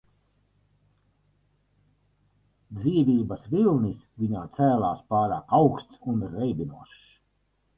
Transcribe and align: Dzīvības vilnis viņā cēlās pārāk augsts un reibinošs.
Dzīvības 2.79 3.45
vilnis 3.51 4.01
viņā 4.23 4.47
cēlās 4.57 5.05
pārāk 5.13 5.55
augsts 5.61 6.01
un 6.15 6.25
reibinošs. 6.33 7.07